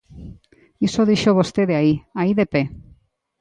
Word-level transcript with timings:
Iso 0.87 1.07
dixo 1.09 1.37
vostede 1.39 1.73
aí, 1.77 1.93
aí 2.19 2.31
de 2.39 2.45
pé. 2.53 2.61